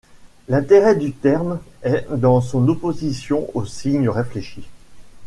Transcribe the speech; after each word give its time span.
L'intérêt 0.47 0.95
du 0.95 1.13
terme 1.13 1.59
est 1.83 2.07
dans 2.09 2.41
son 2.41 2.67
opposition 2.69 3.47
au 3.53 3.65
signe 3.67 4.09
réfléchi. 4.09 4.63